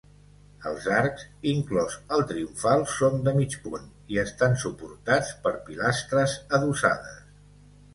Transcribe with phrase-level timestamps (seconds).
[0.69, 7.27] Els arcs, inclòs el triomfal, són de mig punt i estan suportats per pilastres adossades.